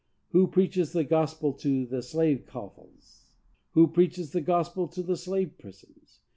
Who 0.29 0.47
preaches 0.47 0.93
the 0.93 1.03
gospel 1.03 1.53
to 1.53 1.85
the 1.85 2.01
slave 2.01 2.47
coffles? 2.47 3.27
Who 3.73 3.87
preaches 3.87 4.31
the 4.31 4.41
gospel 4.41 4.91
in 4.97 5.05
the 5.05 5.15
slave 5.15 5.59
prisons? 5.59 6.21